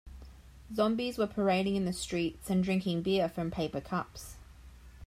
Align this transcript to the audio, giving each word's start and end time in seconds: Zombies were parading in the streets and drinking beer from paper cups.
Zombies 0.73 1.19
were 1.19 1.27
parading 1.27 1.75
in 1.75 1.85
the 1.85 1.93
streets 1.93 2.49
and 2.49 2.63
drinking 2.63 3.03
beer 3.03 3.29
from 3.29 3.51
paper 3.51 3.79
cups. 3.79 4.35